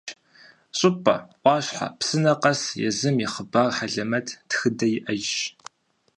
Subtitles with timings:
[0.77, 5.37] Щӏыпӏэ, ӏуащхьэ, псынэ къэс езым и хъыбар хьэлэмэт, тхыдэ иӏэжщ.